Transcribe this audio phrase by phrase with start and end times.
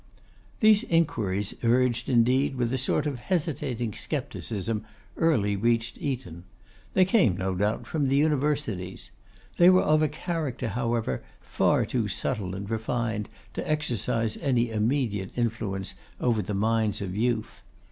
[0.61, 4.83] These inquiries, urged indeed with a sort of hesitating scepticism,
[5.15, 6.45] early reached Eton.
[6.95, 9.11] They came, no doubt, from the Universities.
[9.57, 15.29] They were of a character, however, far too subtile and refined to exercise any immediate
[15.35, 17.61] influence over the minds of youth.